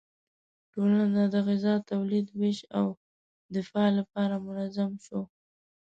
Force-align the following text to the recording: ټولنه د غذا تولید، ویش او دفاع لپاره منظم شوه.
ټولنه 0.73 1.23
د 1.33 1.35
غذا 1.47 1.75
تولید، 1.91 2.25
ویش 2.39 2.59
او 2.77 2.87
دفاع 3.55 3.87
لپاره 3.99 4.35
منظم 4.47 4.91
شوه. 5.05 5.23